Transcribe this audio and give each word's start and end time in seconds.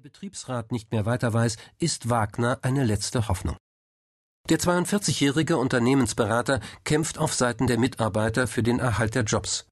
der 0.00 0.08
Betriebsrat 0.08 0.72
nicht 0.72 0.92
mehr 0.92 1.04
weiter 1.04 1.34
weiß, 1.34 1.58
ist 1.78 2.08
Wagner 2.08 2.58
eine 2.62 2.84
letzte 2.84 3.28
Hoffnung. 3.28 3.58
Der 4.48 4.58
42-jährige 4.58 5.58
Unternehmensberater 5.58 6.60
kämpft 6.84 7.18
auf 7.18 7.34
Seiten 7.34 7.66
der 7.66 7.78
Mitarbeiter 7.78 8.46
für 8.46 8.62
den 8.62 8.78
Erhalt 8.78 9.14
der 9.14 9.24
Jobs. 9.24 9.66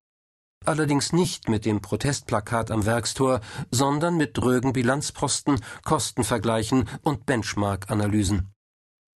Allerdings 0.67 1.15
nicht 1.15 1.49
mit 1.49 1.65
dem 1.65 1.81
Protestplakat 1.81 2.71
am 2.71 2.85
Werkstor, 2.85 3.41
sondern 3.71 4.19
mit 4.19 4.37
drögen 4.37 4.75
Bilanzposten, 4.75 5.63
Kostenvergleichen 5.85 6.91
und 7.03 7.25
Benchmark-Analysen. 7.25 8.53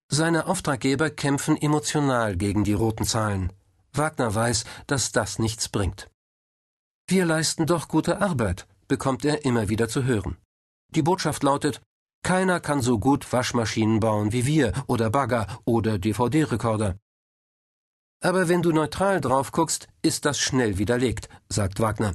Seine 0.09 0.48
Auftraggeber 0.48 1.09
kämpfen 1.09 1.57
emotional 1.57 2.38
gegen 2.38 2.64
die 2.64 2.73
roten 2.73 3.04
Zahlen. 3.04 3.52
Wagner 3.91 4.34
weiß, 4.34 4.64
dass 4.88 5.12
das 5.12 5.39
nichts 5.39 5.68
bringt. 5.68 6.09
Wir 7.09 7.25
leisten 7.25 7.66
doch 7.66 7.89
gute 7.89 8.21
Arbeit, 8.21 8.66
bekommt 8.88 9.25
er 9.25 9.43
immer 9.43 9.68
wieder 9.68 9.89
zu 9.89 10.05
hören. 10.05 10.38
Die 10.93 11.01
Botschaft 11.01 11.43
lautet, 11.43 11.81
keiner 12.23 12.59
kann 12.59 12.81
so 12.81 12.99
gut 12.99 13.32
Waschmaschinen 13.32 13.99
bauen 13.99 14.32
wie 14.32 14.45
wir 14.45 14.73
oder 14.87 15.09
Bagger 15.09 15.47
oder 15.65 15.97
DVD-Rekorder. 15.97 16.97
Aber 18.23 18.47
wenn 18.49 18.61
du 18.61 18.71
neutral 18.71 19.19
drauf 19.19 19.51
guckst, 19.51 19.87
ist 20.01 20.25
das 20.25 20.37
schnell 20.37 20.77
widerlegt, 20.77 21.29
sagt 21.49 21.79
Wagner. 21.79 22.13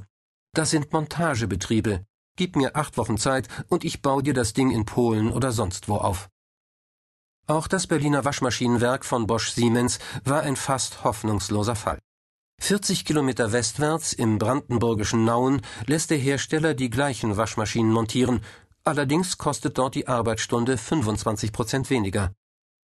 Das 0.53 0.69
sind 0.69 0.93
Montagebetriebe. 0.93 2.05
Gib 2.37 2.55
mir 2.55 2.75
acht 2.75 2.97
Wochen 2.97 3.17
Zeit 3.17 3.47
und 3.67 3.83
ich 3.83 4.01
baue 4.01 4.23
dir 4.23 4.33
das 4.33 4.53
Ding 4.53 4.71
in 4.71 4.85
Polen 4.85 5.31
oder 5.31 5.51
sonst 5.51 5.89
wo 5.89 5.95
auf. 5.97 6.29
Auch 7.47 7.67
das 7.67 7.87
Berliner 7.87 8.25
Waschmaschinenwerk 8.25 9.05
von 9.05 9.25
Bosch 9.25 9.51
Siemens 9.51 9.99
war 10.23 10.41
ein 10.41 10.55
fast 10.55 11.03
hoffnungsloser 11.03 11.75
Fall. 11.75 11.99
40 12.59 13.05
Kilometer 13.05 13.51
westwärts 13.51 14.13
im 14.13 14.37
brandenburgischen 14.37 15.25
Nauen 15.25 15.61
lässt 15.85 16.09
der 16.09 16.17
Hersteller 16.17 16.73
die 16.73 16.89
gleichen 16.89 17.37
Waschmaschinen 17.37 17.91
montieren, 17.91 18.41
allerdings 18.87 19.37
kostet 19.37 19.77
dort 19.77 19.95
die 19.95 20.07
Arbeitsstunde 20.07 20.77
25 20.77 21.51
Prozent 21.51 21.89
weniger. 21.89 22.31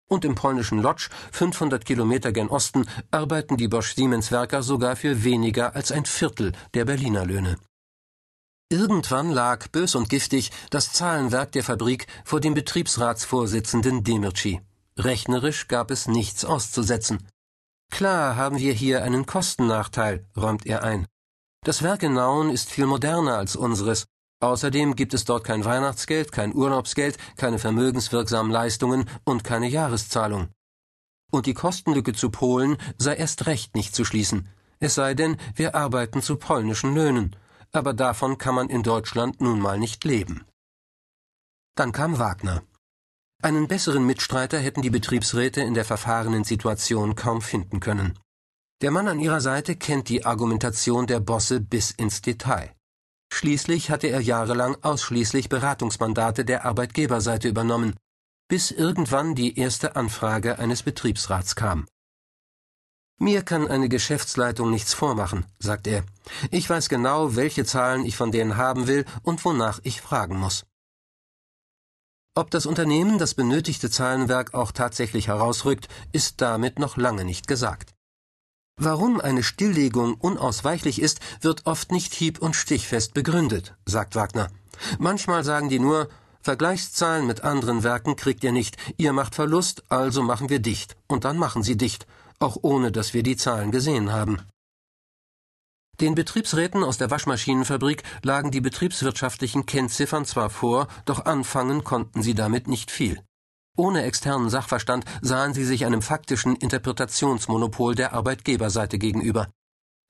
Und 0.10 0.26
im 0.26 0.36
polnischen 0.36 0.82
Lodz, 0.82 1.10
500 1.32 1.86
Kilometer 1.86 2.32
gen 2.32 2.50
Osten, 2.50 2.86
arbeiten 3.12 3.56
die 3.56 3.70
Bosch-Siemens-Werker 3.70 4.62
sogar 4.62 4.96
für 4.98 5.24
weniger 5.24 5.76
als 5.76 5.92
ein 5.92 6.06
Viertel 6.06 6.52
der 6.74 6.86
Berliner 6.86 7.26
Löhne. 7.26 7.58
Irgendwann 8.70 9.32
lag, 9.32 9.68
bös 9.70 9.96
und 9.96 10.10
giftig, 10.10 10.52
das 10.70 10.94
Zahlenwerk 10.94 11.52
der 11.52 11.64
Fabrik 11.64 12.08
vor 12.24 12.40
dem 12.40 12.54
Betriebsratsvorsitzenden 12.54 14.04
Demirci. 14.04 14.62
Rechnerisch 14.98 15.68
gab 15.68 15.92
es 15.92 16.08
nichts 16.08 16.46
auszusetzen. 16.46 17.28
Klar 17.92 18.38
haben 18.38 18.58
wir 18.60 18.74
hier 18.74 19.04
einen 19.04 19.26
Kostennachteil, 19.26 20.26
räumt 20.38 20.66
er 20.66 20.84
ein. 20.84 21.06
Das 21.64 21.84
Werk 21.84 22.04
in 22.04 22.14
Nauen 22.14 22.50
ist 22.50 22.70
viel 22.70 22.86
moderner 22.86 23.38
als 23.38 23.56
unseres. 23.56 24.06
Außerdem 24.42 24.96
gibt 24.96 25.14
es 25.14 25.24
dort 25.24 25.44
kein 25.44 25.64
Weihnachtsgeld, 25.64 26.32
kein 26.32 26.54
Urlaubsgeld, 26.54 27.18
keine 27.38 27.60
vermögenswirksamen 27.60 28.52
Leistungen 28.52 29.08
und 29.24 29.44
keine 29.44 29.68
Jahreszahlung. 29.68 30.50
Und 31.32 31.46
die 31.46 31.54
Kostenlücke 31.54 32.14
zu 32.14 32.32
Polen 32.32 32.78
sei 32.98 33.16
erst 33.16 33.46
recht 33.46 33.76
nicht 33.76 33.96
zu 33.96 34.04
schließen. 34.04 34.50
Es 34.80 34.96
sei 34.96 35.14
denn, 35.14 35.38
wir 35.56 35.76
arbeiten 35.76 36.22
zu 36.24 36.38
polnischen 36.38 36.96
Löhnen. 36.96 37.36
Aber 37.72 37.94
davon 37.94 38.38
kann 38.38 38.56
man 38.56 38.68
in 38.68 38.84
Deutschland 38.84 39.40
nun 39.40 39.60
mal 39.60 39.80
nicht 39.80 40.04
leben. 40.04 40.44
Dann 41.76 41.94
kam 41.94 42.20
Wagner. 42.20 42.64
Einen 43.42 43.68
besseren 43.68 44.06
Mitstreiter 44.06 44.60
hätten 44.60 44.82
die 44.82 44.90
Betriebsräte 44.90 45.62
in 45.62 45.74
der 45.74 45.86
verfahrenen 45.86 46.44
Situation 46.44 47.16
kaum 47.16 47.42
finden 47.42 47.80
können. 47.80 48.20
Der 48.82 48.92
Mann 48.92 49.08
an 49.08 49.20
ihrer 49.20 49.40
Seite 49.40 49.76
kennt 49.76 50.10
die 50.10 50.26
Argumentation 50.26 51.08
der 51.08 51.20
Bosse 51.20 51.62
bis 51.62 51.92
ins 51.92 52.22
Detail. 52.22 52.76
Schließlich 53.34 53.90
hatte 53.90 54.08
er 54.08 54.20
jahrelang 54.20 54.76
ausschließlich 54.82 55.50
Beratungsmandate 55.50 56.44
der 56.46 56.66
Arbeitgeberseite 56.66 57.48
übernommen, 57.48 57.96
bis 58.48 58.72
irgendwann 58.72 59.36
die 59.36 59.58
erste 59.58 59.96
Anfrage 59.96 60.60
eines 60.60 60.84
Betriebsrats 60.84 61.56
kam. 61.56 61.88
Mir 63.18 63.44
kann 63.44 63.68
eine 63.68 63.88
Geschäftsleitung 63.88 64.70
nichts 64.70 64.94
vormachen, 64.94 65.46
sagt 65.60 65.88
er. 65.88 66.04
Ich 66.50 66.70
weiß 66.70 66.90
genau, 66.90 67.36
welche 67.36 67.66
Zahlen 67.66 68.06
ich 68.06 68.18
von 68.18 68.32
denen 68.32 68.58
haben 68.58 68.88
will 68.88 69.06
und 69.24 69.46
wonach 69.46 69.80
ich 69.84 70.02
fragen 70.02 70.38
muss. 70.38 70.66
Ob 72.36 72.50
das 72.50 72.66
Unternehmen 72.66 73.18
das 73.18 73.34
benötigte 73.34 73.90
Zahlenwerk 73.90 74.54
auch 74.54 74.72
tatsächlich 74.72 75.28
herausrückt, 75.28 75.88
ist 76.12 76.42
damit 76.42 76.80
noch 76.80 76.98
lange 76.98 77.24
nicht 77.24 77.48
gesagt. 77.48 77.91
Warum 78.84 79.22
eine 79.22 79.44
Stilllegung 79.44 80.16
unausweichlich 80.16 81.00
ist, 81.00 81.20
wird 81.40 81.68
oft 81.68 81.92
nicht 81.92 82.16
hieb- 82.16 82.42
und 82.42 82.56
stichfest 82.56 83.14
begründet, 83.14 83.76
sagt 83.86 84.16
Wagner. 84.16 84.50
Manchmal 84.98 85.44
sagen 85.44 85.70
die 85.70 85.78
nur, 85.78 86.10
Vergleichszahlen 86.42 87.28
mit 87.28 87.44
anderen 87.44 87.84
Werken 87.84 88.16
kriegt 88.16 88.44
ihr 88.44 88.52
nicht, 88.52 88.78
ihr 88.98 89.14
macht 89.14 89.36
Verlust, 89.36 89.84
also 89.90 90.24
machen 90.24 90.50
wir 90.50 90.58
dicht, 90.58 90.98
und 91.06 91.26
dann 91.26 91.38
machen 91.38 91.62
sie 91.62 91.78
dicht, 91.78 92.08
auch 92.40 92.58
ohne 92.64 92.92
dass 92.92 93.14
wir 93.14 93.22
die 93.22 93.38
Zahlen 93.38 93.70
gesehen 93.70 94.12
haben. 94.12 94.40
Den 96.00 96.16
Betriebsräten 96.16 96.84
aus 96.84 96.98
der 96.98 97.12
Waschmaschinenfabrik 97.12 98.02
lagen 98.24 98.50
die 98.50 98.62
betriebswirtschaftlichen 98.62 99.68
Kennziffern 99.68 100.26
zwar 100.26 100.50
vor, 100.50 100.88
doch 101.06 101.26
anfangen 101.26 101.84
konnten 101.84 102.24
sie 102.24 102.34
damit 102.34 102.68
nicht 102.68 102.90
viel. 102.90 103.22
Ohne 103.78 104.04
externen 104.04 104.50
Sachverstand 104.50 105.06
sahen 105.22 105.54
sie 105.54 105.64
sich 105.64 105.86
einem 105.86 106.02
faktischen 106.02 106.56
Interpretationsmonopol 106.56 107.96
der 107.96 108.14
Arbeitgeberseite 108.14 108.98
gegenüber. 108.98 109.50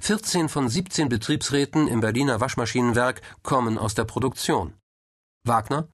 14 0.02 0.50
von 0.50 0.68
17 0.68 1.10
Betriebsräten 1.10 1.88
im 1.88 2.00
Berliner 2.00 2.42
Waschmaschinenwerk 2.42 3.22
kommen 3.44 3.78
aus 3.78 3.94
der 3.94 4.06
Produktion. 4.06 4.74
Wagner? 5.46 5.88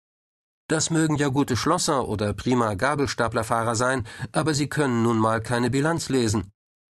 Das 0.69 0.89
mögen 0.89 1.15
ja 1.15 1.27
gute 1.27 1.57
Schlosser 1.57 2.07
oder 2.07 2.33
prima 2.33 2.73
Gabelstaplerfahrer 2.73 3.75
sein, 3.75 4.07
aber 4.31 4.53
sie 4.53 4.67
können 4.67 5.03
nun 5.03 5.17
mal 5.17 5.41
keine 5.41 5.69
Bilanz 5.69 6.09
lesen. 6.09 6.51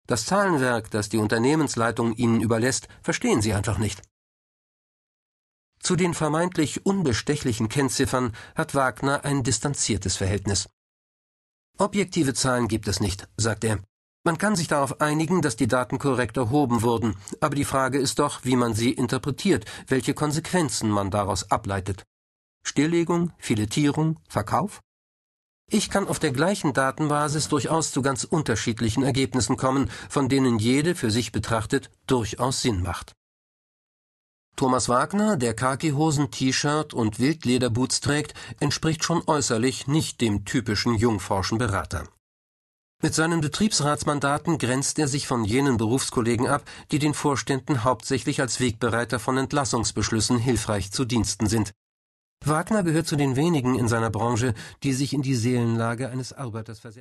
Das 0.07 0.25
Zahlenwerk, 0.25 0.91
das 0.91 1.11
die 1.11 1.19
Unternehmensleitung 1.19 2.15
ihnen 2.15 2.41
überlässt, 2.41 2.89
verstehen 3.03 3.43
sie 3.43 3.53
einfach 3.53 3.79
nicht. 3.79 4.03
Zu 5.81 5.97
den 5.97 6.15
vermeintlich 6.15 6.85
unbestechlichen 6.85 7.69
Kennziffern 7.69 8.33
hat 8.55 8.75
Wagner 8.75 9.25
ein 9.25 9.43
distanziertes 9.43 10.17
Verhältnis. 10.17 10.69
Objektive 11.79 12.35
Zahlen 12.35 12.69
gibt 12.69 12.89
es 12.89 13.01
nicht, 13.01 13.29
sagt 13.37 13.65
er. 13.65 13.79
Man 14.25 14.37
kann 14.37 14.57
sich 14.57 14.67
darauf 14.67 15.01
einigen, 15.01 15.43
dass 15.43 15.57
die 15.57 15.69
Daten 15.69 15.99
korrekt 15.99 16.37
erhoben 16.37 16.83
wurden, 16.83 17.17
aber 17.41 17.55
die 17.55 17.65
Frage 17.65 17.99
ist 17.99 18.19
doch, 18.19 18.45
wie 18.45 18.57
man 18.57 18.75
sie 18.75 18.93
interpretiert, 18.93 19.65
welche 19.87 20.13
Konsequenzen 20.13 20.91
man 20.91 21.11
daraus 21.11 21.51
ableitet. 21.51 22.05
Stilllegung, 22.65 23.33
Filetierung, 23.39 24.19
Verkauf? 24.29 24.81
Ich 25.71 25.89
kann 25.89 26.09
auf 26.09 26.19
der 26.19 26.33
gleichen 26.33 26.73
Datenbasis 26.73 27.49
durchaus 27.49 27.93
zu 27.93 28.03
ganz 28.03 28.25
unterschiedlichen 28.25 29.03
Ergebnissen 29.03 29.57
kommen, 29.57 29.91
von 30.09 30.29
denen 30.29 30.59
jede 30.59 30.95
für 30.95 31.11
sich 31.11 31.31
betrachtet 31.31 31.91
durchaus 32.07 32.63
Sinn 32.63 32.83
macht. 32.83 33.15
Thomas 34.59 34.89
Wagner, 34.89 35.37
der 35.37 35.55
Khakihosen, 35.55 36.33
T-Shirt 36.33 36.93
und 36.93 37.21
Wildlederboots 37.21 38.01
trägt, 38.01 38.35
entspricht 38.59 39.05
schon 39.05 39.23
äußerlich 39.25 39.87
nicht 39.87 40.21
dem 40.21 40.45
typischen 40.45 40.97
jungforschen 40.97 41.59
Berater. 41.59 42.09
Mit 43.01 43.15
seinen 43.15 43.41
Betriebsratsmandaten 43.41 44.59
grenzt 44.59 44.99
er 44.99 45.07
sich 45.07 45.29
von 45.29 45.45
jenen 45.45 45.77
Berufskollegen 45.77 46.49
ab, 46.49 46.65
die 46.91 46.99
den 46.99 47.15
Vorständen 47.15 47.85
hauptsächlich 47.85 48.41
als 48.41 48.59
Wegbereiter 48.59 49.21
von 49.21 49.39
Entlassungsbeschlüssen 49.39 50.39
hilfreich 50.39 50.91
zu 50.91 51.05
Diensten 51.05 51.47
sind. 51.47 51.71
Wagner 52.45 52.83
gehört 52.83 53.07
zu 53.07 53.15
den 53.15 53.37
wenigen 53.37 53.79
in 53.79 53.87
seiner 53.87 54.11
Branche, 54.11 54.55
die 54.83 54.93
sich 54.93 55.13
in 55.13 55.23
die 55.23 55.37
Seelenlage 55.37 56.09
eines 56.09 56.33
Arbeiters 56.33 56.81
versetzen. 56.81 56.97